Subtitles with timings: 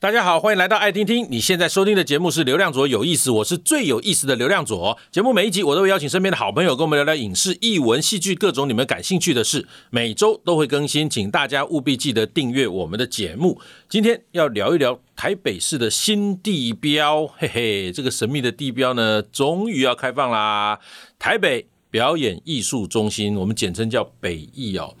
[0.00, 1.26] 大家好，欢迎来到爱听听。
[1.28, 4.96] 你现在收听的节目是《流量左有意思》，我是最有意思的流量左。
[5.10, 13.60] 节目每一集我都会邀请身边的好朋友跟我们聊聊影视、艺文、戏剧各种你们感兴趣的事，每周都会更新，请大家务必记得订阅我们的节目。
[13.88, 20.78] 今天要聊一聊台北市的新地标，嘿嘿，这个神秘的地标呢，终于要开放啦！
[21.18, 24.94] 台北表演艺术中心，我们简称叫北艺哦。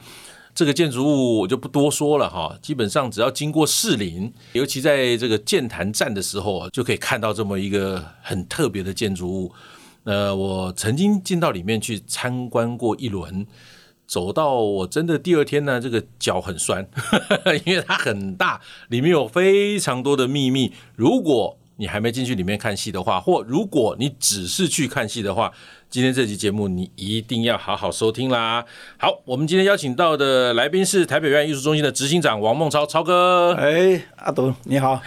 [0.58, 9.52] 这个建筑物我就不多说了哈，基本上只要经过士林，尤其在这个剑潭站的时候，就可以看到这么一个很特别的建筑物。
[10.02, 13.46] 呃，我曾经进到里面去参观过一轮，
[14.08, 16.84] 走到我真的第二天呢，这个脚很酸，
[17.64, 20.72] 因为它很大，里面有非常多的秘密。
[20.96, 25.52] 如果你还没进去里面看戏的话，或如果你只是去看戏的话，
[25.88, 28.64] 今天这期节目你一定要好好收听啦！
[28.98, 33.54] 好，我们今天邀请到的来宾是台北表演艺术中心的执行长王孟超，超哥。
[33.54, 35.00] 哎，阿董你好。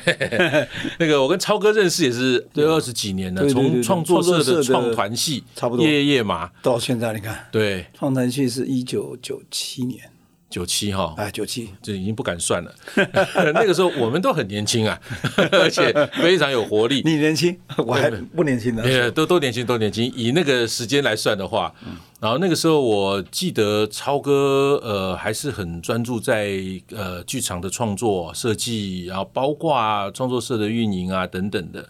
[0.98, 10.10] 那个我跟超哥认识也是对二十几年了，从创作社的创团戏，差不多夜夜嘛，到现在你看，对，创团戏是一九九七年。
[10.52, 12.76] 九七哈，哎，九七，这已经不敢算了。
[13.56, 15.00] 那个时候我们都很年轻啊，
[15.54, 17.02] 而且非常有活力。
[17.06, 17.58] 你年轻，
[17.88, 18.84] 我还不年轻呢。
[18.84, 20.04] 对，都都年轻，都年轻。
[20.14, 21.74] 以那个时间来算的话，
[22.20, 31.88] 然后那个时候我记得超哥呃还是很专注在呃剧场的创作设计，然后包括创作社的运营啊等等的。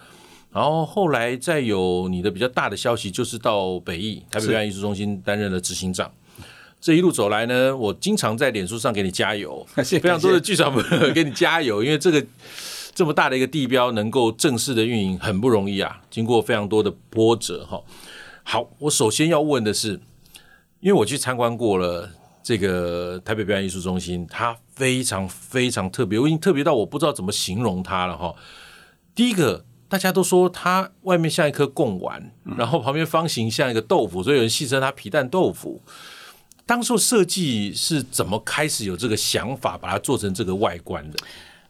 [0.54, 6.12] 然后后来再有你的比较大的消息，就是到北艺台北表演艺术中心担任了执行长。
[6.82, 12.26] 这一路走来呢，我经常在脸书上给你加油， 非常多的剧场朋友 给你加油，因为这个
[12.96, 17.80] 这么大的一个地标能够正式的运营很不容易啊，经过非常多的波折哈。
[18.44, 20.00] 好，我首先要问的是，
[20.80, 22.10] 因为我去参观过了
[22.42, 28.34] 这个台北表演艺术中心，它非常非常特别，我已经特别到我不知道怎么形容它了哈。
[29.14, 35.80] 第一个，大家都说它外面像一颗贡丸，然后旁边方形像一个豆腐，所以有人戏称它皮蛋豆腐。
[36.72, 41.20] 当初设计是怎么开始有这个想法，把它做成这个外观的？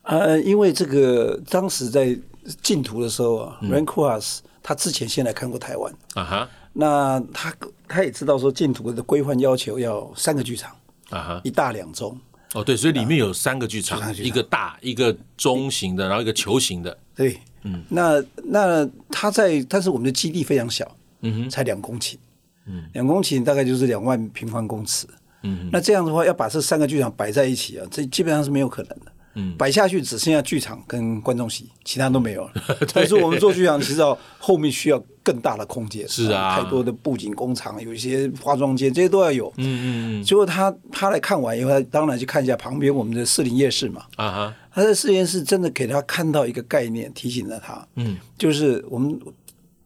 [0.03, 2.15] 呃，因为这个当时在
[2.61, 5.91] 竞图的时候啊，Rem Koolhaas 他之前先来看过台湾。
[6.13, 7.51] 啊哈，那他
[7.87, 10.71] 他也知道说竞图的规范要求要三个剧场
[11.09, 12.15] 啊哈，一大两中。
[12.53, 22.17] 哦对，所以里面有三个剧场，一个大一个中型的，然后一个球形的，对，嗯，那那他在，但是我们的基地非常小，嗯哼，才两公顷。
[22.65, 25.07] 嗯，两公顷大概就是两万平方公尺。
[25.43, 29.11] 嗯，那这样的话，要把这三个剧场摆在一起啊，这基本上是没有可能的。
[29.33, 32.51] 嗯，摆下去只剩下剧场跟观众席，其他都没有了。
[32.93, 36.07] 但是我们做剧场，其实要后面需要更大的空间。
[36.07, 39.47] 是啊，太多的布景工厂，有一些化妆间，这些都要有。
[39.55, 40.23] 嗯嗯嗯。
[40.23, 44.03] 结果他他来看完以后，他当然去看一下旁边我们的四零夜市嘛。
[44.17, 44.55] 啊哈。
[44.73, 47.87] 他在士林夜市真的给他看到一个概念，提醒了他。
[47.95, 49.17] 嗯，就是我们。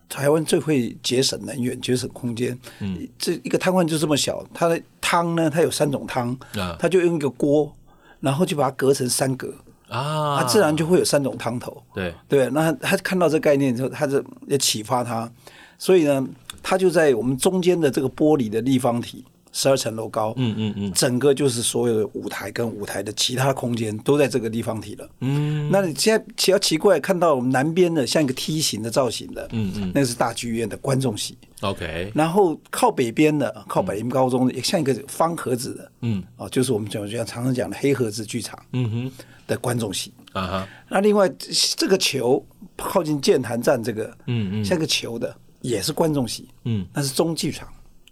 [0.08, 2.58] 台湾最会节省能源、节省空间。
[2.80, 7.72] 嗯，这一个汤罐就这么小，它的汤呢，它有三种汤，啊，它就用一个锅，
[8.20, 9.54] 然后就把它隔成三格
[9.90, 11.82] 啊，它自然就会有三种汤头。
[11.94, 15.32] 对对，那他看到这个概念之后，他就也启发他，
[15.78, 16.28] 所以呢，
[16.64, 19.26] 他就在我们中间的这个玻璃的立方体。
[19.58, 41.32] 十二层楼高，嗯嗯嗯，整个就是所有的舞台跟舞台的其他空间都在这个地方体了，嗯，那你现在比较奇怪，看到我们南边的像一个梯形的造型的，嗯嗯，那个是大剧院的观众席，OK，然后靠北边的，靠北林高中的，也像一个方盒子的，嗯，哦，就是我们讲就像常常讲的黑盒子剧场，嗯哼，的观众席，啊哈，那另外
[41.78, 42.46] 这个球
[42.76, 47.70] 靠近剑潭站这个，嗯嗯，像个球的也是观众席，嗯，那是中剧场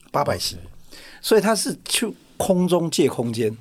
[0.09, 0.55] 八百席。
[1.23, 3.57] 所以它是去空中借空间，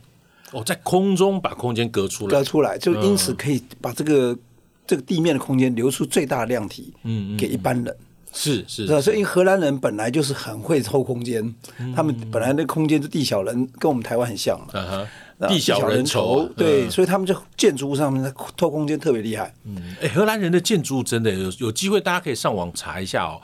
[0.51, 4.39] 哦，在空中把空间隔出来，隔出来，就因此可以把这个、嗯、
[4.85, 7.97] 这个地面的空间留出最大的量体，嗯，给一般人，
[8.33, 15.09] 是是，是，所以荷兰人本来就是很会抽空间，嗯、他们本来那空间就地小人，跟我们台湾很像嘛，
[15.47, 23.41] 地小人稠，对，所以他们就建筑物上面偷空间特别厉害，嗯，哎，荷兰人的建筑物真的有有机会，大家可以上网查一下哦。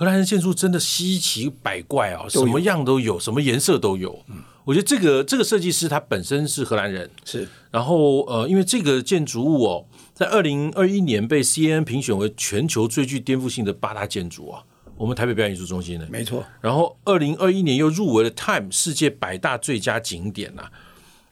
[0.00, 4.24] 荷兰人建筑真的稀奇百怪哦，什么样都有，什么颜色都有。
[4.30, 7.46] 嗯，我觉得这个这个设计师他本身是荷兰人，是。
[7.70, 14.62] 然后呃，因为这个建筑物哦，在二零二一年被 CNN 评选为全球最具颠覆性的八大建筑啊，
[14.96, 16.42] 我们台北表演艺术中心的，没错。
[16.62, 20.72] 然后二零二一年又入围了 Time 世界百大最佳景点呐、啊。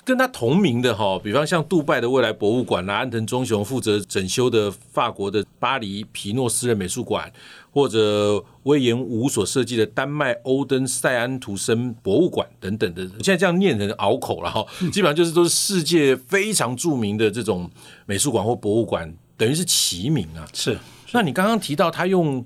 [0.09, 7.31] 跟他同名的哈，比方像杜拜的未来博物馆啦，安藤忠雄负责整修的法国的巴黎皮诺私人美术馆，
[7.71, 17.71] 或者隈研吾所设计的丹麦欧登塞安图森博物馆等等的，现在这样念人拗口了哈，基本上就是都是世界非常著名的这种
[18.07, 20.49] 美术馆或博物馆等于是齐名啊。
[20.55, 20.79] 是，
[21.13, 22.43] 那你刚刚提到他用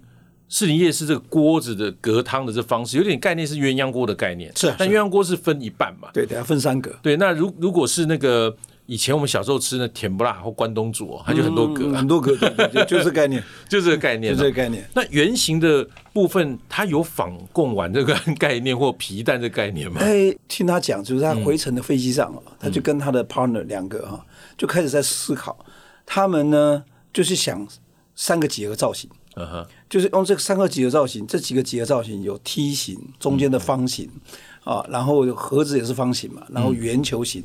[0.52, 4.52] 士林夜市这个锅子的隔汤的这方式，有点概念是鸳鸯锅的概念。
[4.54, 6.10] 是，但鸳鸯锅是分一半嘛？
[6.12, 6.94] 对，等下分三格。
[7.00, 8.54] 对，那如如果是那个。
[8.86, 14.84] 以前我们小时候吃的甜不辣或关东煮，它就很多格，很多格，对对对，就这个概念， 就这个概念，就这个概念。
[14.92, 20.00] 那圆形的部分，它有仿贡丸这个概念或皮蛋这个概念吗？
[20.02, 24.26] 哎，听他讲，就是他回程的飞机上，他就跟他的 partner 两个哈，
[24.58, 25.56] 就开始在思考，
[26.04, 27.66] 他们呢就是想
[28.16, 34.08] 三个几何造型，嗯哼，就是用这个三个几何造型，这几个几何造型有梯形，中间的方形
[34.64, 37.42] 啊，然后盒子也是方形嘛，然后圆球形。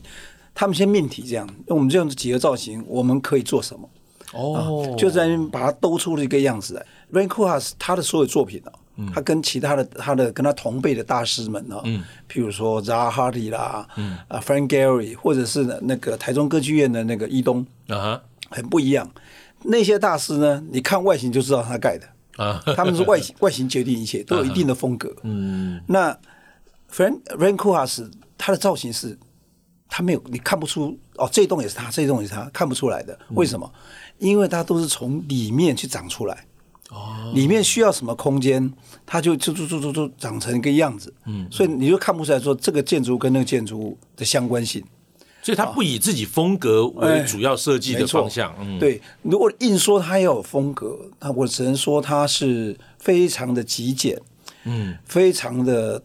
[0.54, 3.89] 他们先命题这样，用我们这样的几何造型，我们可以做什么？
[4.34, 6.86] 哦，就在把它兜出了一个样子来。
[7.13, 8.72] Rane Koolhaas 他的所有作品呢，
[9.13, 19.10] 他跟其他的他的跟他同辈的大师们呢，嗯，譬如说 Zaha Hadid 啦，嗯啊 Frank Gehry，或者是那个台中歌剧院的那个伊东啊，很不一样。
[19.63, 22.07] 那些大师呢，你看外形就知道他盖的
[22.44, 25.15] 啊，他们是外形外形决定一切，都有一定的风格。
[25.24, 26.12] 嗯，那
[26.92, 29.18] Frank Rane Koolhaas 他的造型是。
[29.89, 33.18] 他没有，你看不出哦，这栋也是他，这栋也是他，看不出来的。
[33.30, 33.71] 为什么？
[34.18, 36.45] 因为他都是从里面去长出来。
[36.89, 38.69] 哦，里面需要什么空间，
[39.06, 41.12] 他就就就就就就长成一个样子。
[41.25, 44.83] 嗯，所以你就看不出来说这个建筑跟那个建筑物的相关性。
[45.48, 48.54] 所以他不以自己风格为主要设计的方向。
[48.60, 49.02] 嗯，对。
[49.22, 54.20] 如果硬说他要有风格，那我只能说他是非常的极简，
[54.66, 56.04] 嗯，非常的。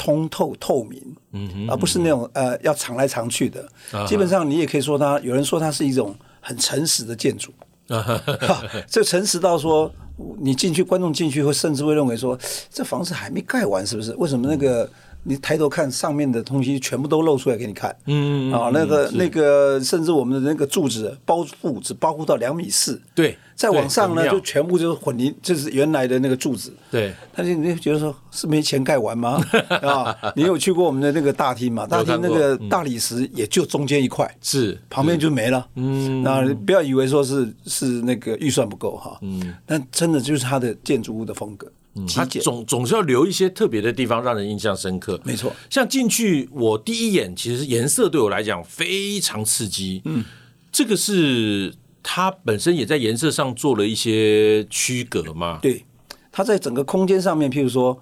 [0.00, 1.02] 通透透明，
[1.32, 3.68] 嗯哼，而不是那种呃要藏来藏去的。
[3.90, 7.52] 啊、基本上你也可以说它，有人说它是一种很诚实的建筑。
[8.88, 9.92] 这诚实到说，
[10.38, 12.38] 你进去，观众进去会甚至会认为说，
[12.70, 14.14] 这房子还没盖完，是不是？
[14.14, 14.88] 为什么那个？
[15.28, 17.94] 你抬头看上面的东西，全部都露出来给你看。
[18.06, 23.00] 嗯啊，那个那个，甚至我们的那个柱子包覆只包覆到两米四。
[23.14, 26.72] 对，再往上呢，就全部就是混凝，就是原来的那个柱子。
[26.90, 29.38] 对，他就你就觉得说是没钱盖完吗？
[29.82, 31.86] 啊，你有去过我们的那个大厅吗？
[31.86, 35.68] 大厅那个大理石也就中间一块，是旁边就没了。
[35.74, 39.18] 嗯，那不要以为说是是那个预算不够哈。
[39.20, 41.70] 嗯，但真的就是它的建筑物的风格。
[42.06, 45.20] 他总总是要留一些特别的地方，让人印象深刻。
[45.24, 50.00] 没错，像进去，我第一眼其实颜色对我来讲非常刺激。
[50.04, 50.24] 嗯，
[50.70, 55.58] 这个是它本身也在颜色上做了一些区隔吗？
[55.60, 55.84] 对，
[56.30, 58.00] 它在整个空间上面，譬如说，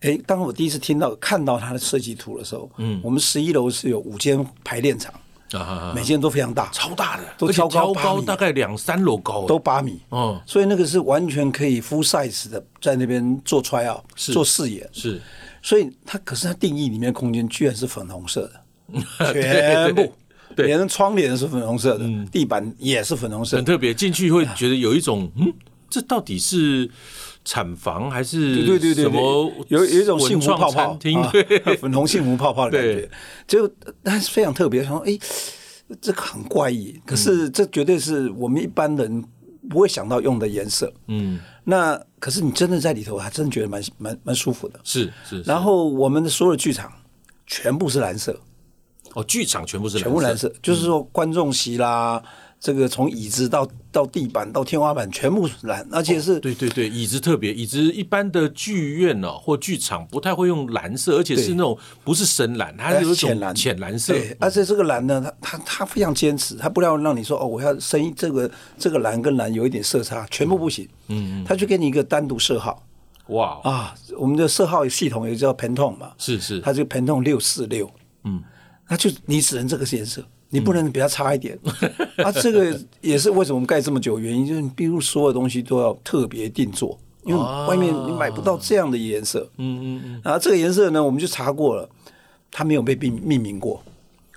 [0.00, 5.12] 哎，当我第一次听到看到它的设计图的时候，嗯，我们十一楼是有五间排练场。
[5.52, 10.00] 啊，每间都非常大，超大的，都挑高挑高大概两三楼高，都八米。
[10.10, 14.88] 嗯，所以那个是完全可以 full size 的，在那边做 try out，做视野。
[14.92, 15.20] 是，
[15.62, 18.50] 所以它可是它定义里面空间居然是粉红色
[19.18, 20.12] 的， 全部，
[20.56, 23.92] 连窗帘是粉红色的，地板也是粉红色，很特别。
[23.92, 25.52] 进去会觉得有一种，嗯，
[25.88, 26.88] 这到底是
[27.44, 29.52] 产房还是对对对什么？
[29.68, 33.10] 有有一种幸福泡泡，对， 粉红幸福泡泡的感觉，
[33.46, 33.70] 就
[34.02, 34.84] 但是非常特别。
[34.84, 35.18] 说，哎，
[36.00, 39.24] 这个很怪异，可是这绝对是我们一般人
[39.68, 40.92] 不会想到用的颜色。
[41.08, 44.78] 嗯，那可是你真的在里头，还真的觉得蛮蛮蛮舒服的。
[44.84, 45.40] 是是。
[45.42, 46.92] 然后我们的所有剧场
[47.46, 48.38] 全部是蓝色。
[49.14, 52.22] 哦，剧场全部是全部蓝色，就是说观众席啦。
[52.60, 64.12] 这个从椅子到到地板到天花板全部是蓝，而且是、哦、对对对，椅子特别，椅子一般的剧院哦或剧场不太会用蓝色，而且是那种不是深蓝，它是浅蓝浅蓝色。
[64.12, 70.86] 对，而且这个蓝呢，它它它非常坚持，它不要让你说哦，我要声音这个这个蓝跟蓝有一点色差，全部不行。
[71.08, 72.86] 嗯嗯，它就给你一个单独色号。
[73.28, 77.90] 哇啊，我们的色号系统也叫 Pantone 嘛，是是，它就 Pantone 六四六。
[78.24, 78.42] 嗯，
[78.86, 80.22] 那就你只能这个颜色。
[80.50, 81.58] 你不能比它差一点，
[82.18, 89.48] 啊，这个也是为什么我们盖这么久原因，就是你比如所有东西都要特别定做，因为外面你买不到这样的颜色。
[89.56, 90.20] 嗯嗯嗯。
[90.24, 91.88] 啊，这个颜色呢，我们就查过了，
[92.50, 93.82] 它没有被命命名过。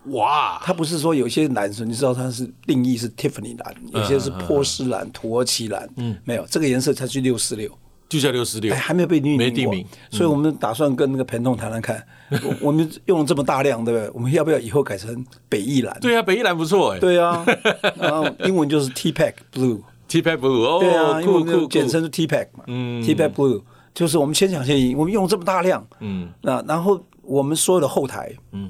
[0.08, 0.62] 哇！
[0.62, 5.90] 它不是说有些蓝色，你知道它是定义是 Tiffany 蓝，有些是波斯蓝、土耳其蓝。
[5.96, 7.72] 嗯，没有这个颜色，它是六四六。
[8.10, 12.06] 就叫六十六，还没有被命名，没定名，所以我们打算跟那个 Pantone 谈谈看，
[12.62, 14.10] 我们用了这么大量，对不对？
[14.14, 15.98] 我们要不要以后改成北艺蓝？
[16.00, 17.00] 对啊，北艺蓝不错哎。
[17.00, 17.44] 对啊，
[17.98, 23.62] 然后英文就是 T-Pack Blue，T-Pack Blue 哦，对啊，因为简称是 T-Pack 嘛，嗯，T-Pack Blue
[23.96, 28.70] 就是我们先抢先赢，我们用这么大量，嗯，那然后我们所有的后台，嗯，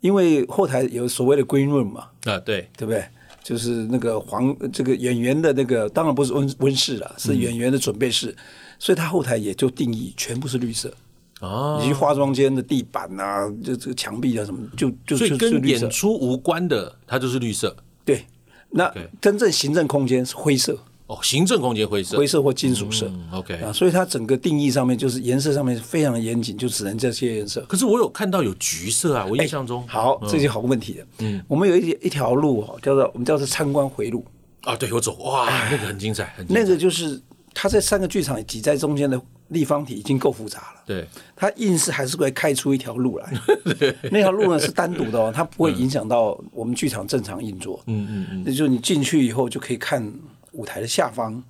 [0.00, 3.04] 因为后台有所谓的 Green Room 嘛，啊，对，对不对？
[3.48, 8.36] 就是那个黄这个演员的那个，当然不是温温室了，是演员的准备室。
[8.78, 10.92] 所以他后台也就定义全部是绿色
[11.40, 17.74] 哦，以及化妆间的地板啊，这这个墙壁啊什么，就就所以跟演出无关的，它就是绿色。
[18.04, 18.26] 对，
[18.68, 20.78] 那真正行政空间是灰色。
[21.08, 23.06] 哦，行政空间灰色，灰色或金属色。
[23.06, 27.62] 嗯、OK 啊，所以它整个定义上面就是颜色上面非常的严谨，就只能这些颜色。
[27.62, 29.86] 可是我有看到有橘色啊，我印象中。
[29.88, 31.06] 好，这就好个问题了。
[31.20, 34.22] 嗯，我们有一一条路哈，叫做我们叫做参观回路。
[34.64, 36.62] 啊，对，有走哇，那个很精彩，很精彩。
[36.62, 37.18] 那个就是
[37.54, 40.82] 它在三个剧场挤在中间的立方体已经够复杂了。
[40.84, 43.32] 对，它硬是还是会开出一条路来。
[44.12, 47.82] 那条路呢是单独的哦，它不会影响到我们剧场正常运作。
[47.86, 50.12] 嗯嗯嗯，那就是你进去以后就可以看
[50.58, 51.42] 舞台的下方。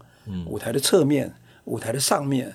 [0.44, 1.34] 舞台的侧面、
[1.64, 2.54] 舞台的上面，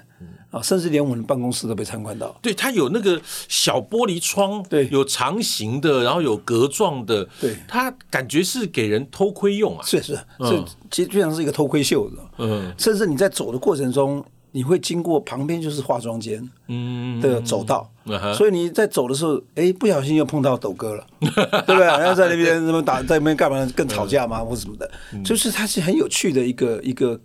[0.51, 2.37] 啊，甚至连我们的办公室都被参观到。
[2.39, 3.19] 对，它有那个
[3.49, 9.83] 小玻璃窗，对，有长形的，然后有格状的，对，它感觉是给人偷窥用啊。
[9.83, 12.17] 是是，这其实就像是一个偷窥秀的。
[12.37, 17.91] 嗯，甚至你在走的过程中，你会经过旁边就是化妆间，嗯的走道，
[18.33, 21.79] 所以你在走的时候，哎，不小心又碰到抖哥了， 对不对？
[21.83, 23.69] 然后在那边什么打，在那边干嘛？
[23.75, 24.39] 更吵架吗？
[24.39, 24.89] 或什么的？
[25.25, 27.19] 就是它是很有趣的一个一个。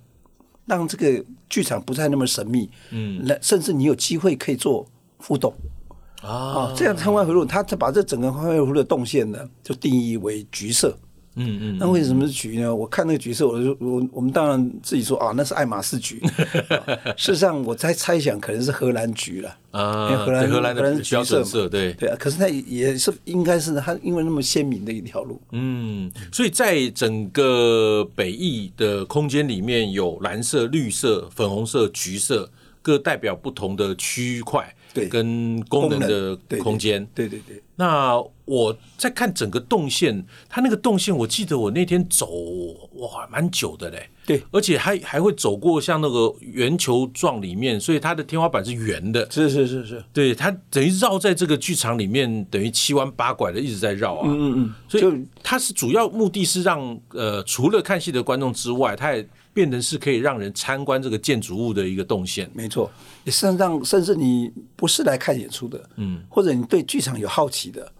[0.67, 4.85] 让这个剧场不再那么神秘，嗯，那甚至你有机会可以做
[5.17, 5.51] 互动
[6.21, 10.95] 啊，啊，这样参观回路，他把这整个参观回路的动线呢，就定义为橘色。
[11.39, 12.75] 嗯嗯，那为什么是橘呢？
[12.75, 16.21] 我看那个橘色，我就我我们当然自己说啊，那是爱马仕橘。
[17.17, 22.17] 事实上，我在猜想可能是荷兰橘了啊，荷兰荷兰的橘色，对对啊。
[22.19, 25.41] 可是它也是应该是它因为那么鲜明的一条路。
[25.53, 32.51] 嗯，所以在整个北翼的空间里面有蓝色、绿色、粉红色、橘色，
[32.83, 34.75] 各代表不同的区块。
[34.95, 37.63] 对，跟功能的空间，对对对。
[37.81, 42.27] 那我在看整个动线，它那个动线，我记得我那天走
[42.95, 44.11] 哇，蛮久的嘞。
[44.27, 49.31] 对，而且还还会走过像那个圆球状里面，所以它的天花板是圆的。
[49.31, 54.23] 是是是是，对，它等于绕在这个剧场里面，等于七弯八拐的一直在绕啊。
[54.27, 54.75] 嗯嗯嗯。
[54.89, 59.25] 所以它是主要目的是让呃，除了看戏的观众之外，它也。
[59.59, 62.89] 变成是可以让人参观这个建筑物的一个动线，没错。
[63.25, 67.91] 也甚至让甚至你不是来看演出的，嗯，或者你对剧场有好奇的，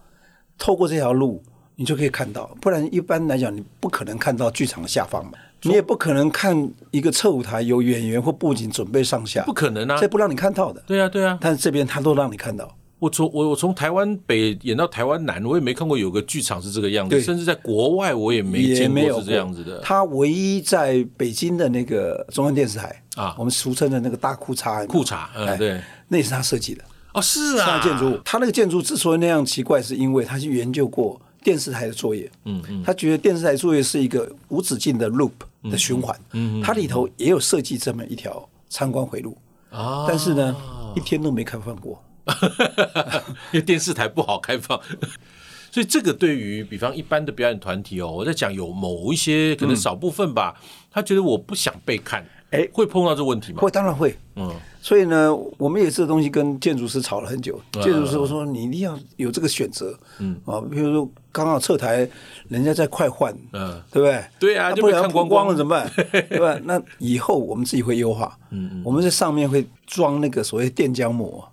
[0.57, 1.43] 透过这条路，
[1.75, 2.55] 你就可以看到。
[2.61, 10.81] 不然一般来讲，你不可能看到剧场的下方嘛，你也不可能看一个侧舞台有演员或布景准备上下，不可能啊，这不让你看到的。
[10.87, 11.37] 对啊，对啊。
[11.41, 12.73] 但是这边他都让你看到。
[12.99, 19.79] 我从我我从台湾北演到台湾南，我也没看过有个剧场是这个样子，甚至在国外我也没见过是这样子的。
[19.79, 26.83] 他唯一在北京的那个中央电视台啊，我们俗称的那个大裤衩，裤衩，嗯，对，那也是他设计的。
[27.13, 35.31] 哦，是啊，建筑物，他那个建筑之所以那样奇怪，是因为他去研究过电视台的作业，嗯嗯，他觉得电视台作业是一个无止境的 loop
[35.71, 39.35] 的循环，嗯嗯，它里头也有设计这么一条参观回路
[39.71, 40.55] 啊，但是呢，
[40.95, 41.99] 一天都没开放过。
[43.51, 44.79] 因为电视台不好开放，
[45.71, 53.59] 所以这个对于比方一般的表演团体哦，我在讲有某一些可能少部分吧，嗯、他觉得我不想被看，哎，会碰到这个问题吗？
[53.61, 54.15] 会，当然会。
[54.35, 54.49] 嗯，
[54.81, 57.59] 所以呢，我们也是这东西跟建筑师吵了很久。
[57.73, 62.09] 建筑师我说你一定要有这个选择，嗯啊，比如说刚好撤台
[62.47, 64.23] 人家在快换，嗯，对不对？
[64.39, 65.91] 对啊，不然光光了怎么办？
[66.29, 66.57] 对吧？
[66.63, 71.45] 那以后我们自己会优化，嗯，我们在上面会装那个所谓电浆膜。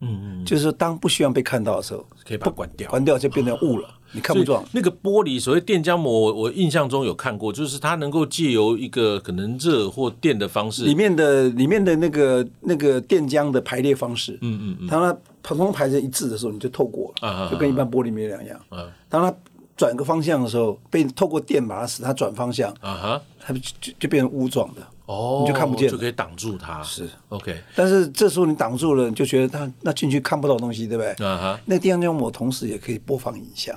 [0.00, 4.64] 嗯嗯，就是说，当不希望被看到的时候，可以把它关掉，关掉就变成雾了，哦、 你看不到。
[4.72, 18.58] 那个玻璃，所谓电浆膜，我我印象中有看过，就是它能够借由一个可能热或电的方式，里面的里面的那个那个电浆的排列方式，嗯嗯嗯，当它普通排成一致的时候，你就透过了，啊、就跟一般玻璃没两样。
[18.70, 19.34] 嗯，当它
[19.80, 24.82] 转个方向的时候，被透过电把它使它转方向，啊哈，它就就就变成雾状的。
[25.06, 26.82] 哦，你就看不见，就可以挡住它。
[26.82, 27.58] 是，OK。
[27.74, 31.26] 但是这时候你挡住了，你就觉得它那进去看不到东西，对不对？
[31.26, 31.60] 啊哈。
[31.64, 33.74] 那电浆膜同时也可以播放影像。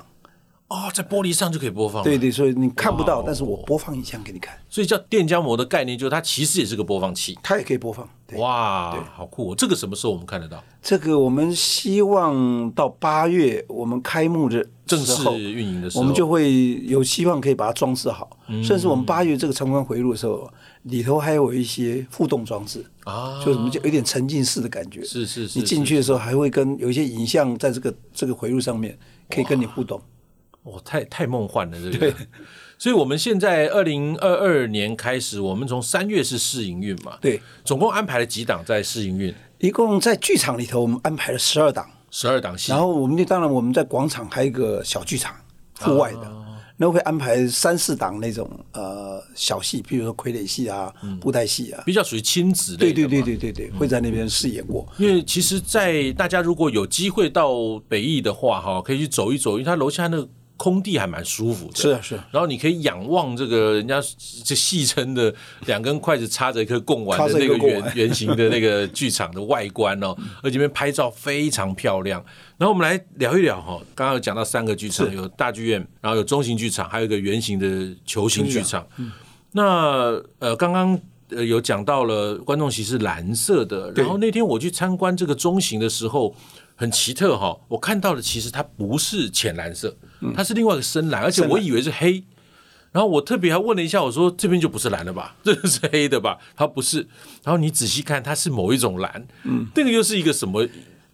[0.68, 2.02] 哦，在玻璃上就可以播放。
[2.02, 4.54] 对对，所以你看不到，但是我播放影像给你看。
[4.68, 8.06] 所以叫电浆膜的概念，就是它其实也是个播放器，它也可以播放。
[8.32, 9.54] 哇，对，好酷哦！
[9.56, 10.62] 这个什么时候我们看得到？
[10.82, 18.38] 这个我们希望到八月我们开幕的正式运营的时候，我们就会有希望可以把它装饰好。
[18.62, 20.50] 甚至我们八月这个参观回路的时候。
[20.84, 25.02] 里头还有一些互动装置啊，就什么就有点沉浸式的感觉。
[25.02, 28.94] 是是是，你进去的时候还会跟有一些影像在这个这个回路上面
[29.30, 29.98] 可以跟你互动。
[30.64, 32.14] 哇，太太梦幻了，这个。
[32.84, 37.16] 对，所以我们现在二零二二年开始，我们从三月是试营运嘛？
[37.18, 39.34] 对，总共安排了几档在试营运？
[39.58, 42.70] 一共在剧场里头我们安排了十二档，十二档戏。
[42.70, 45.34] 然后我们就当然我们在广场还有一个小剧场，
[45.80, 46.20] 户外的。
[46.20, 46.42] 啊
[46.76, 52.78] 那会安排三四档那种呃小戏，比如说傀儡戏啊、布袋戏啊，比较属于亲子的。
[52.78, 54.84] 对对对对对对，会在那边试演过。
[54.98, 62.28] 因为其实，在大家如果有机会到北艺的话，哈，可以去走一走，因为它楼下那个空地还蛮舒服的，是啊是啊。
[62.30, 64.00] 然后你可以仰望这个人家
[64.44, 65.34] 这戏称的
[65.66, 72.24] 两根筷子插着一颗贡丸的那个圆 圆形的那个剧场的外观哦，而且这边拍照非常漂亮。
[72.56, 78.86] 然后我们来聊一聊哈，刚刚有讲到三个剧场，有大剧院，然后有中型剧场，还有一个圆形的球形剧场。
[79.52, 80.98] 那呃，刚刚
[81.30, 86.34] 呃有讲到了观众席是蓝色的，然后那天我去参观这个中型的时候。
[86.76, 89.96] 很奇特哈，我看到的其实它不是浅蓝色，
[90.34, 92.24] 它是另外一个深蓝，而且我以为是黑。
[92.92, 95.34] 然后我特别还问了一下，我说这边就不是蓝了吧？
[95.42, 96.38] 这个是黑的吧？
[96.54, 96.98] 它不是。
[97.42, 100.64] 然后你仔细看，它是某一种蓝，嗯，这个又是一个什么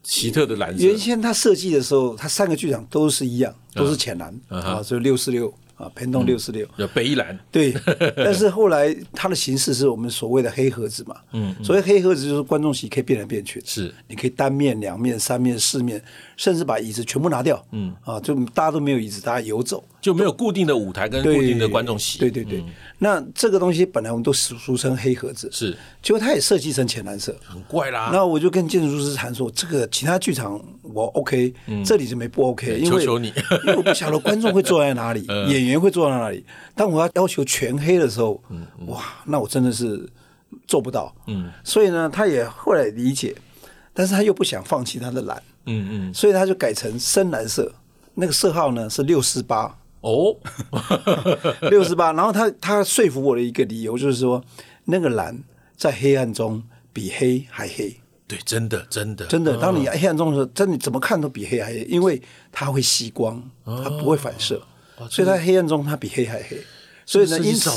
[0.03, 0.85] 奇特的蓝色？
[0.85, 5.53] 原先它设计的时候，它三个剧场都是一样，都是浅蓝啊，所以六四六。
[5.81, 7.75] 啊，偏东六四六，有北一兰，对，
[8.15, 16.03] 但是后来它的形式是我们所谓的黑盒子嘛，嗯，所谓黑盒子就是观众席可以变来变去，是，你可以单面、两面、三面、四面，
[16.41, 19.85] 甚至把椅子全部拿掉，嗯，啊，就大家都没有椅子，大家游走。
[20.01, 22.19] 就没有固定的舞台跟固定的观众席。
[22.19, 22.65] 对对对，
[23.01, 28.09] 那这个东西本来我们都俗俗称黑盒子，是，结果它也设计成浅蓝色，很怪啦。
[28.11, 33.29] 那我就跟建筑师谈说，这个其他剧场我 OK，、嗯、这里就没不 OK，因为求求你，
[33.67, 36.43] 因为我不晓得观众会坐在哪里， 演员会坐在哪里。
[36.75, 38.43] 当我要要求全黑的时候，
[38.87, 40.09] 哇，那我真的是
[40.67, 41.15] 做不到。
[41.27, 43.37] 嗯，所以呢，他也后来理解，
[43.93, 47.73] 但是他又不想放弃他的蓝，嗯嗯，所以他就改成深蓝色，
[48.15, 49.77] 那个色号呢是六四八。
[50.01, 50.35] 哦，
[51.71, 54.43] 六十八，然后他他说服我的一个理由就是说，
[54.87, 55.39] 那个蓝
[55.77, 57.95] 在黑暗中比黑还黑。
[58.27, 59.27] 对，真的真的。
[59.27, 64.63] 真的，当你黑暗中的时候，真的怎么看都比黑还黑，因为它会吸光，它不会反射，
[65.11, 66.59] 所以它黑暗中它比黑还黑。
[67.05, 67.71] 所以呢，因此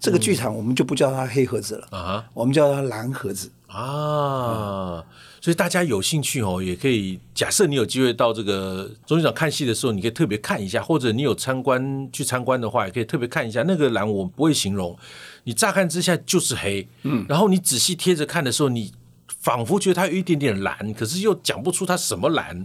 [0.00, 3.50] 这个剧场我们就不叫它黑盒子了啊，我们叫它蓝盒子。
[3.66, 5.04] 啊。
[5.42, 14.08] 所以大家有兴趣哦，也可以假设你有机会到这个中剧场看戏的时候，你可以特别看一下，或者你有参观去参观的话，也可以特别看一下那个蓝。
[14.08, 14.96] 我不会形容，
[15.42, 18.92] 你乍看之下就是黑，嗯，然后你仔细贴着看的时候，你
[19.40, 22.64] 仿佛觉得它有一点点蓝，可是又讲不出它什么蓝。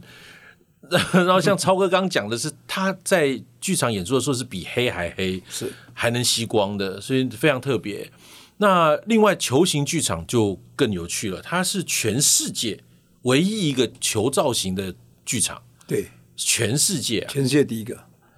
[1.11, 8.09] 然后像超哥刚讲的是，他在剧场演出的时候是比黑还黑，是还能吸光的，所以非常特别。
[8.59, 12.83] 那另外球形剧场就更有趣了，它是全世界
[13.21, 17.95] 唯一一个球造型的剧场，对，全世界，全世界第一个，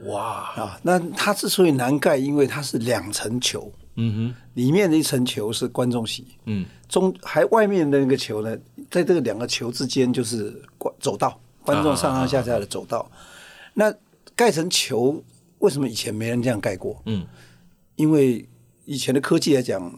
[0.08, 0.54] 哇。
[0.56, 0.78] 啊！
[0.84, 8.58] 那它之所以难盖，因为它是两层球，嗯哼，里面的一层球是观众席，嗯，中还外面的那个球呢，
[8.92, 13.00] 在这个两个球之间就是观走道，观众上上下下的走道。
[13.00, 13.08] 啊、
[13.74, 13.96] 那
[14.36, 15.24] 盖成球，
[15.60, 17.02] 为什么以前没人这样盖过？
[17.06, 17.26] 嗯，
[17.96, 18.46] 因为
[18.84, 19.90] 以前的科技来讲。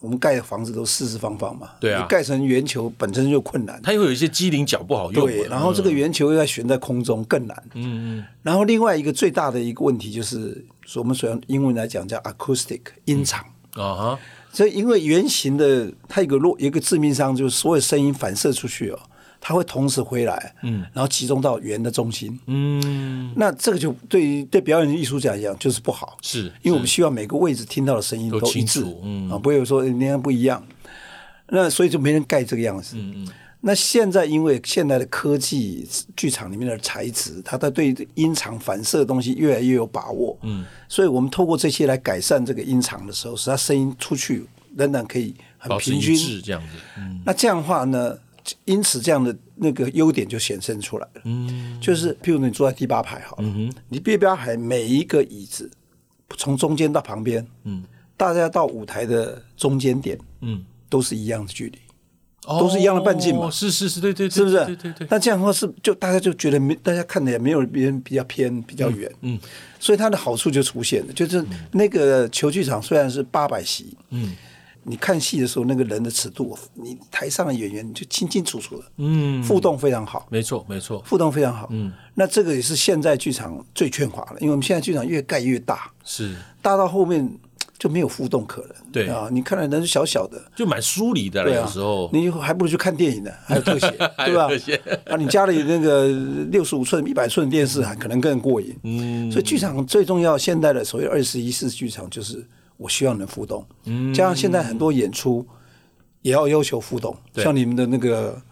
[0.00, 10.64] 我们盖的房子都四四方方嘛，对啊，盖成圆球本身就困难，它又有一些机灵脚不好用，对，然后这个圆球又要悬在空中更难，嗯嗯，然后另外一个最大的一个问题就是，
[10.96, 13.44] 我们所用英文来讲叫 acoustic 音场。
[13.74, 14.18] 啊哈，
[14.52, 18.98] 所以因为圆形的它有个弱有个致命伤，就是所有声音反射出去哦。
[19.40, 29.30] 它会同时回来，嗯，然后集中到圆的中心，嗯，那这个就对于对表演艺术家来讲就是不好，是，因为我们希望每个位置听到的声音都一致，嗯。
[29.30, 30.62] 啊，不会有说人家不一样，
[31.48, 33.28] 那所以就没人盖这个样子，嗯嗯。
[33.60, 44.44] 那现在因为现在的科技，剧场里面的材质，它在对音场反射的东西越来越有把握，嗯，所以我们透过这些来改善这个音场的时候，使它声音出去
[44.76, 46.16] 仍然可以很平均。
[46.42, 48.16] 这样子，嗯，那这样的话呢？
[48.64, 51.22] 因此，这样的那个优点就显现出来了。
[51.24, 55.70] 嗯，就是譬如你坐在第八排好了，嗯、你第八排每一个椅子
[56.36, 57.82] 从中间到旁边，嗯，
[58.16, 61.78] 大家到舞台的中间点，嗯，都是一样的距离，
[62.46, 63.50] 哦、都是一样的半径嘛。
[63.50, 64.64] 是是是，对对，对，是不是？
[64.64, 65.06] 对对对。
[65.10, 69.38] 那这样的话是就大家就觉得没，大家看的也没有别人比较偏比较远，嗯，
[69.80, 74.34] 所以它的好处就出现了，就是那个球剧场虽然是八百席，嗯。
[74.84, 86.34] 你看戏的时候，那个人的尺度，你台上的演员就清清楚楚的，嗯，互动非常好，没错没错，互动非常好，嗯，那这个也是现在剧场最缺乏的，因为我们现在剧场越盖越大，是。
[86.62, 87.30] 大到后面
[87.78, 89.08] 就没有互动可能，对。
[89.08, 92.08] 啊，你看的人是小小的，就蛮疏离的了，有时候。
[92.12, 93.90] 你还不如去看电影呢，还有特写，
[94.24, 94.48] 对吧？
[95.04, 96.08] 啊，你家里那个
[96.50, 102.42] 六十五寸、一百寸电视还可能更过瘾，嗯，所以剧场最重要，现在的所谓二十一世剧场就是。
[102.78, 103.62] 我希望能互动，
[104.14, 105.46] 加上现在很多演出
[106.22, 108.42] 也要要求互动，像你们的那个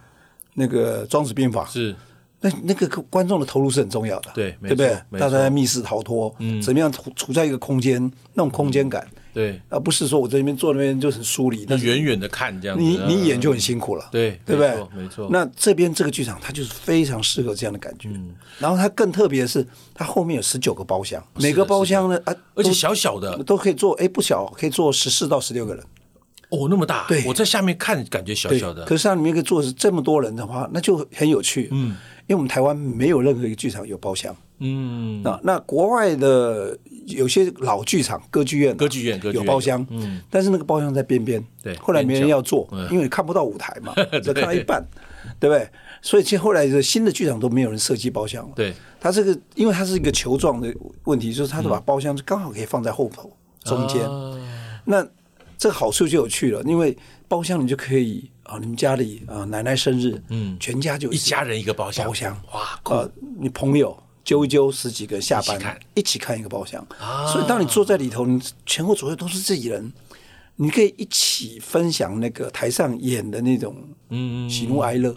[0.53, 1.97] 那个《庄子兵法》，是。
[2.39, 4.95] 那那个观众的投入是很重要的，对，对不对？
[5.13, 7.99] 大家在密室逃脱，嗯，怎么样处处在一个空间，
[8.35, 9.03] 那种空间感。
[9.11, 14.75] 嗯对，而不是说我在那边坐那边就很疏离，那远远的看这样子，你你演就很辛苦了，对，对不对？
[14.97, 15.29] 没错。
[15.31, 18.09] 那这边这个剧场它就是非常适合这样的感觉，
[18.59, 25.85] 然后它更特别的是，它后面有十九个包厢，每个包厢呢啊，而且小小的都可以坐，哎，不小，可以坐十四到十六个人。
[26.51, 31.97] 哦，那么大，对，我在下面看感觉小小的，可是它里面可以坐是这么多人的话，那就很有趣，嗯。
[32.29, 44.85] 因为我们台湾没有任何一个剧场有包厢，嗯，那那国外的有些老剧场歌剧院，歌剧院有包厢，嗯，但是那个包厢在边边，对，后来没人要坐，因为你看不到舞台嘛， 只看到一半，
[45.39, 45.71] 对不对？
[46.03, 53.31] 所以其实后来的新的剧场都没有人设计包厢了，对，它这个因为它是一个球状的问题，就是它是把包厢刚好可以放在后头
[53.63, 54.03] 中间，
[54.85, 55.07] 那
[55.59, 56.97] 这个好处就有趣了，因为
[57.29, 58.31] 包厢你就可以。
[58.47, 62.33] 啊，你们家里啊，奶奶生日，嗯，全家就一家人一个包厢，包厢。
[62.53, 67.27] 哇，呃，你朋友揪一揪十几个下班看，一起看一个包厢，啊。
[67.27, 69.93] 所以当你坐在里头，你前后左右都是自己人，
[70.55, 73.75] 你可以一起分享那个台上演的那种
[74.11, 75.13] 嗯喜怒哀乐，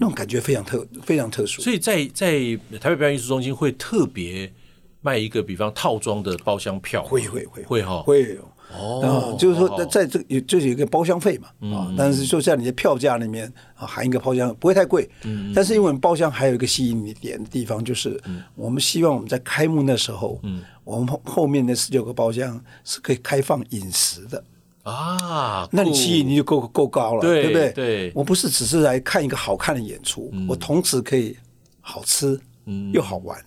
[0.00, 1.62] 种感觉非常特非常特殊。
[1.62, 2.40] 所以在在
[2.80, 4.52] 台北表演艺术中心会特别
[5.00, 7.62] 卖一个，比方套装的包厢票，会会会。
[7.62, 8.02] 会哈。
[8.02, 8.36] 会。
[8.76, 15.08] 哦，就是说，在在这有就是有一个包厢费嘛，啊，但是就在你的票价里面啊含一个包厢，不会太贵。
[15.22, 18.20] 嗯，但是因为包厢还有一个吸引你点的地方，就是
[18.54, 24.42] 我们希望我们在开幕那时候，嗯，我们后后面那十九个包厢是可以开放饮食的
[24.82, 27.70] 啊，那你吸引力就够够高了，对不对？
[27.72, 31.36] 对，我不是只是来看一个好看的演出，我同时可以
[31.80, 33.38] 好吃，嗯，又好玩，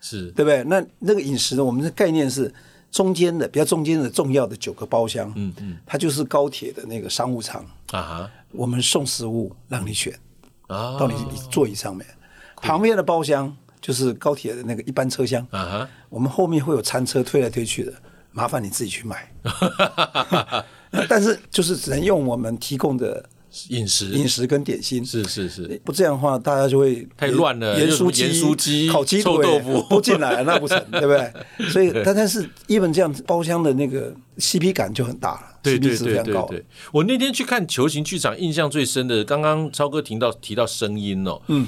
[0.00, 0.64] 是对不对？
[0.64, 2.52] 那那个饮食呢，我们的概念是。
[2.90, 7.64] 中间的比较中间的重要的九个包厢，嗯嗯，它就是高铁的那个商务舱。
[7.92, 10.12] 啊哈，我们送食物让你选
[10.66, 11.14] 啊，到你
[11.50, 12.06] 座椅上面，
[12.56, 15.46] 旁边的包厢就是高铁的那个一般车厢。
[15.50, 17.92] 啊哈，我们后面会有餐车推来推去的，
[18.32, 19.32] 麻烦你自己去买，
[21.08, 23.24] 但是就是只能用我们提供的。
[23.68, 25.04] 饮食、饮食跟点心。
[25.04, 27.78] 是是是，不这样的话，大家就会太乱了。
[27.78, 29.86] 盐酥鸡、盐酥鸡、烤鸡腿、臭豆腐。
[29.90, 31.32] 都进来， 那不成，对不对？
[31.70, 36.64] 所以，但但是，一本这样子包厢的那个 CP 感就很大了，对对对对对。
[36.92, 41.66] 我那天去看球形剧场，印象最深的，刚刚超哥提到提到声音哦，嗯，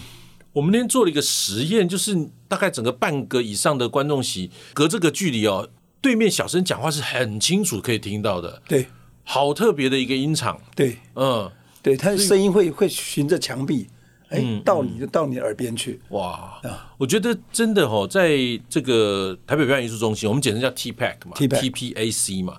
[0.53, 5.69] 我们那天做了一个实验，就是大概整个半个以上的观众席，隔这个距离哦，
[6.01, 8.87] 对面小声讲话是很清楚可以听到的，对，
[9.25, 11.51] 好特别的一个音场，对，嗯。
[11.83, 13.89] 对，它的声音会会循着墙壁，
[14.29, 16.01] 哎，到你就到你耳边去。
[16.11, 16.61] 哇，
[16.97, 22.57] 我觉得真的哦，在这个台北表演艺术中心，我们简称叫 TPAC 嘛，TPAC 嘛，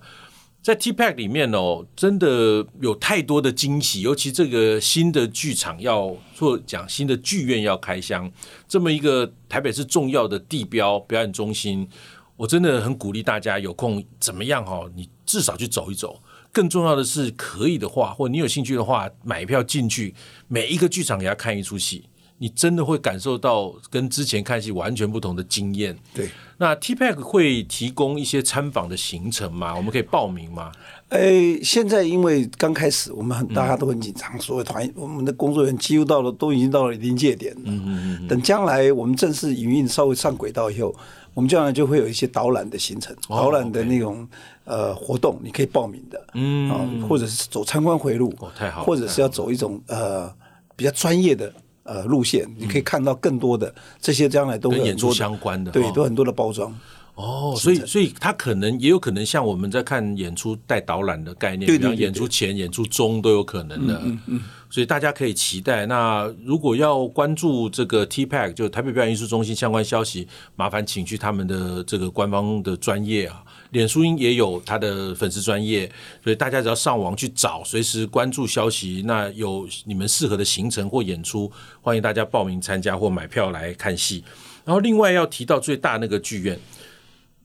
[0.62, 8.29] 在 TPAC 里面哦，真的有太多的惊喜，尤其这个新的剧场要做讲新的剧院要开箱，
[8.67, 11.88] 这么一个台北市重要的地标表演中心，
[12.36, 16.19] 我真的很鼓励大家有空怎么样哦，你至少去走一走。
[16.54, 20.13] 更重要的是，可以的话，或你有兴趣的话，买票进去，
[20.48, 22.06] 每一个剧场给他看一出戏，
[22.38, 25.98] 你真的会感受到跟之前看戏完全不同的经验。
[26.13, 29.76] 对，那 TPAC 会提供一些参访的行程吗？
[29.76, 30.72] 我们可以报名吗？
[31.10, 37.62] 哎，现在因为刚开始，我们很大家都很紧张，所有团我们的工作人员几乎到了都已经到了临界点了。
[37.66, 38.28] 嗯嗯嗯。
[38.28, 40.96] 等将来我们正式营运稍微上轨道以后，
[41.34, 44.28] 我们将来就会有一些导览的行程，导览的那种。
[44.65, 50.34] 呃，活动你可以报名的，嗯，啊，或者是走参观回路，哦，太好，或者是要走一种呃
[50.78, 56.74] 比较专业的呃路线，你可以看到更多的这些，将来都演出相关的，对，都很多的包装。
[57.15, 64.41] 哦，所以所以他可能也有可能像我们在看演出带导览的概念，比方演出前、演出中都有可能的，嗯嗯，
[64.73, 65.86] 所以大家可以期待。
[65.86, 73.43] 那如果要关注这个 TPAC，就台北表演艺术中心相关消息，麻烦请去他们的这个官方的专业啊。
[73.69, 75.88] 脸书也有他的粉丝专业，
[76.23, 79.03] 所以大家只要上网去找，随时关注消息。
[79.05, 84.23] 那有你们适合的行程或演出，欢迎大家报名参加或买票来看戏。
[84.65, 86.59] 然后另外要提到最大那个剧院，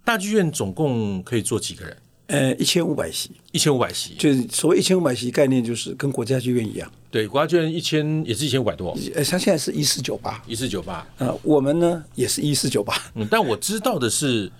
[0.03, 1.95] 大剧院总共可以坐几个人？
[2.29, 6.91] 呃，一千五百席，一千五百席，就是所谓一千五百席概念，就是跟国家剧院一样。
[7.11, 11.07] 对，国家剧院一千也是一千五百多，呃，他现在是一四九八，一四九八。
[11.19, 12.95] 呃，我们呢也是一四九八。
[13.17, 14.51] 嗯，但我知道的是。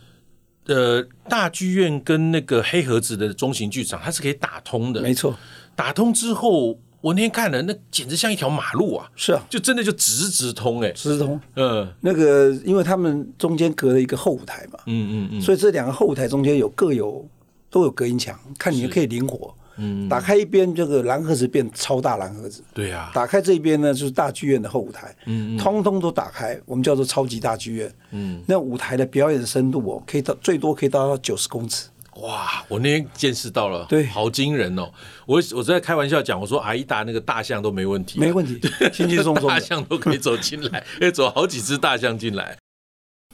[0.67, 5.01] 呃，大剧院跟那个黑盒子的中型剧场，它是可以打通的。
[5.01, 5.35] 没错，
[5.75, 9.11] 打通之后，我那天看了，那简直像一条马路啊！
[9.17, 11.41] 是啊，就真的就直直通哎，直通。
[11.57, 17.27] 嗯，那个，因为他们中间隔了一个后舞台嘛，嗯嗯嗯，所以这两个后舞台中间有各有
[17.71, 19.55] 都有隔音墙，看你可以灵活。
[19.81, 31.89] 嗯，打开一边这个蓝盒子变超大蓝盒子，对呀、啊，打开这边呢就是大剧院的后舞台，嗯，嗯，通通都打开，我们叫做超级大剧院，嗯，那舞台的表演深度哦，可以到最多可以到到九十公尺。
[32.23, 32.65] 哇！
[32.67, 34.91] 我那天见识到了，对，好惊人哦！
[35.25, 38.61] 我我在开玩笑讲，我说阿依达那个大象都没问题，没问题，
[38.93, 42.59] 轻轻松松， 大象都可以走进来，可以走好几只大象进来。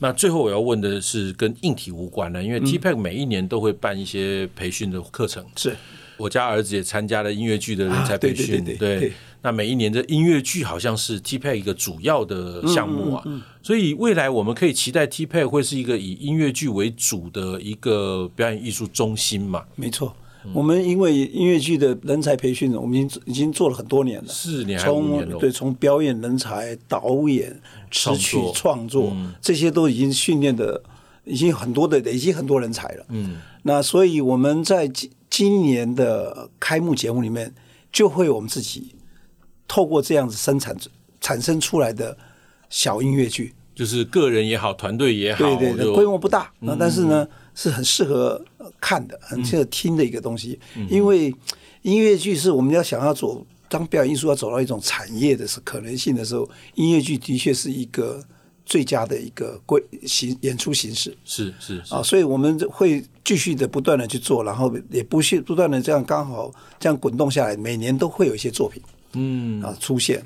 [0.01, 5.77] 那最后我要问的是跟硬体无关的，因为 TPACK 每一年都会办一些培训的课程，是。
[6.17, 9.13] 我家儿子也参加了音乐剧的人才培训，啊、对，对，对，对，对。
[9.43, 13.25] 那每一年的音乐剧好像是 TPACK 一个主要的项目啊，
[13.63, 19.65] 所以未来我们可以期待 TPACK 会是一个以音乐剧为主的一个表演艺术中心嘛？
[19.75, 25.39] 没错，嗯、我们因为音乐剧的人才培训，我们已经已经做了很多年了，四年还五年了。
[25.39, 30.83] 对，从表演人才、导演、词曲创作、嗯、这些都已经训练的，
[31.25, 33.07] 已经很多的累积很多人才了。
[33.09, 37.55] 嗯，那所以我们在今今年的开幕节目里面，
[37.91, 38.95] 就会我们自己。
[39.67, 40.77] 透过这样子生产
[41.21, 42.17] 产生出来的
[42.69, 48.43] 小音乐剧，就是个人也好，团队也好，对对对，规模不大，那但是呢是很适合
[48.81, 50.59] 看的，很适合听的一个东西。
[50.89, 51.35] 因为
[51.83, 58.23] 音乐剧是我们要想要走，当表演艺术要走到一种产业的是可能性的时候，音乐剧的确是一个
[58.65, 61.17] 最佳的一个规形演出形式。
[61.25, 68.81] 是是啊，所以我们会继续的不断的去做，然后也不去不断的这样刚好这样滚动下来，每年都会有一些作品。
[69.17, 70.25] 嗯啊，出现。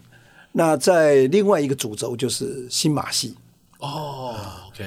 [0.59, 3.37] 那在另外一个主轴就是新马戏
[3.79, 4.35] 哦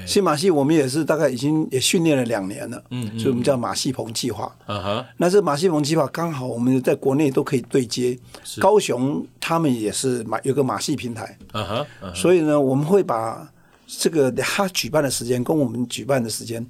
[0.06, 4.54] 新马戏我们也是大概已经也训练了两年了，嗯，所以我们叫马戏棚计划。
[4.66, 8.20] 嗯哼，那这马戏棚计划刚好我们在国内都可以对接，
[8.60, 13.50] 高雄他们也是马有个马戏平台，嗯哼，所以呢，我们会把
[13.88, 16.66] 这个他举办的时间跟我们举办的时间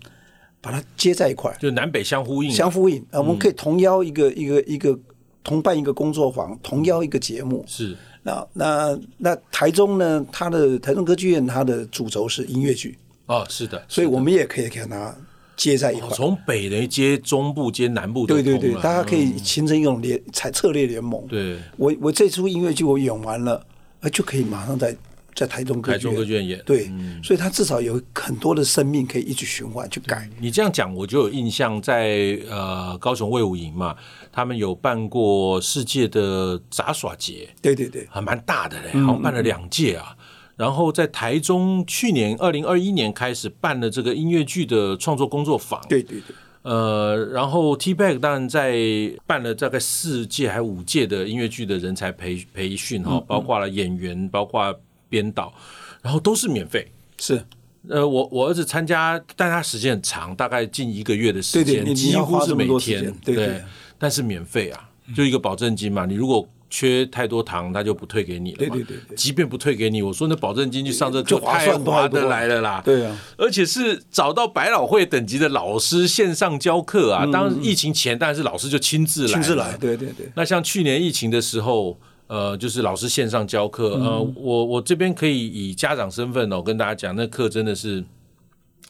[0.61, 3.03] 把它接在一块儿，就南北相呼应，相呼应。
[3.13, 4.95] 我们可以同邀一个一个一个。
[5.43, 7.65] 同办一个工作坊，同邀一个节目。
[7.67, 10.25] 是，那那那台中呢？
[10.31, 12.97] 它的台中歌剧院，它的主轴是音乐剧。
[13.25, 15.15] 哦，是的，所以我们也可以跟它
[15.55, 21.25] 接在一块，从北的接中部接南部，对对对，大家可以形成一种联策策略联盟。
[21.27, 23.65] 对，我我这出音乐剧我演完了，
[24.01, 24.95] 呃，就可以马上在。
[25.34, 30.30] 在台中歌剧院演，对，嗯、所以他至少有很多的生命可以一直循环去改。
[30.39, 33.96] 你这样讲，我就有印象在，在呃高雄卫武营嘛，
[34.32, 40.15] 他们有办过世界的杂耍节，对对对，还蛮大的嘞，好像办了两届啊。
[40.58, 46.36] 然后在台中，去年二零二一年开始办了这个音乐剧的创作工作坊，对对对。
[46.63, 48.78] 呃，然后 T Back 当然在
[49.26, 54.78] 办了大概四届还五届的音乐剧的人才培培训哈，包括了演员，包括。
[55.12, 55.54] 编导，
[56.02, 56.89] 然后都是免费。
[57.19, 57.45] 是，
[57.89, 63.13] 呃，我我儿子参加，但他时间很长，大概近一个月的时间，几乎是每天。
[63.24, 63.62] 对，
[64.00, 66.06] 但是免费啊，就一个保证金嘛。
[66.06, 68.58] 你如果缺太多糖，他就不退给你了。
[68.58, 72.82] 对对对，即便不退给你，我说那保证金去上这课太划得来了啦。
[72.84, 77.26] 对啊，而且是找到百老汇等级的老师线上教课啊。
[77.26, 79.34] 当疫情前，但是老师就亲自来。
[79.34, 80.32] 亲自来，对对对。
[80.36, 82.00] 那像去年疫情的时候。
[82.32, 88.02] 呃，就是老师线上教课，呃，我我这边可以以家长身份哦，跟大家讲，那课真的是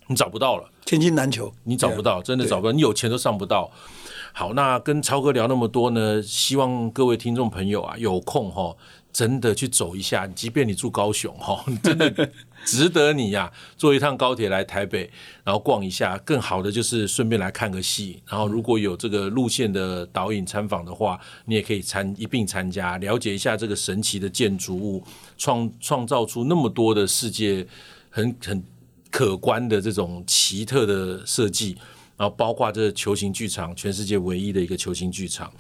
[0.06, 3.72] 你找不到了，千金难求，你找不到，真的找不到，你有钱都上不到。
[4.32, 8.76] 好，那跟超哥聊那么多呢，希望各位听众朋友啊，有空哈，
[9.12, 12.30] 真的去走一下，即便你住高雄哈，真的。
[12.65, 15.10] 值得你呀、坐一趟高铁来台北，
[15.43, 16.17] 然后逛一下。
[16.19, 18.21] 更好的就是顺便来看个戏。
[18.28, 25.04] 然后如果有这个路线的导引参访的话，你也可以参一并参加，了解一下这个神奇的建筑物，
[25.38, 27.65] 创创造出那么多的世界
[28.10, 28.63] 很很
[29.10, 31.78] 可观的这种奇特的设计。
[32.22, 35.52] 然后包括这球形剧场，全世界唯一的一个球形剧场。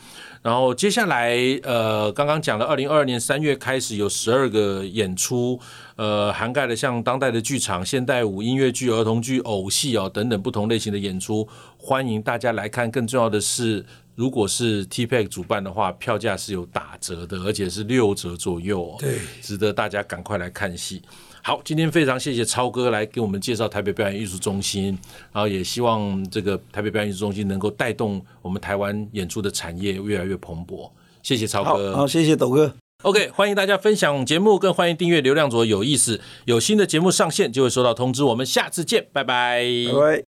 [0.43, 5.59] 然后接下来，呃，刚刚讲了，二零二二年三月开始有十二个演出，
[5.95, 12.91] 呃，涵盖了像当代的剧场、现代舞、音乐剧、儿童剧、偶戏哦等等不同类型的演出，欢迎大家来看。
[12.91, 21.01] 更重要的是，如果是 TPACK 主办的话，票价是有打折的，而且是六折左右哦，对，值得大家赶快来看戏。
[21.43, 24.97] 好，今天非常谢谢超哥来给我们介绍台北表演艺术中心，
[25.31, 30.89] 然后也希望这个台北表演艺术中心能够带动我们台湾演出的产业越来越蓬勃。
[31.23, 32.73] 谢谢超哥，好，好，谢谢斗哥。
[33.03, 38.23] OK，欢迎大家分享节目，更欢迎订阅流量左有意思，有新的节目上线就会收到通知。
[38.23, 40.30] 我们下次见，拜拜，拜拜。